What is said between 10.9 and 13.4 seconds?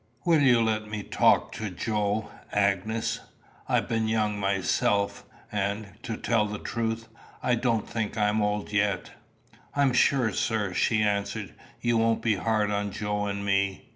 answered, "you won't be hard on Joe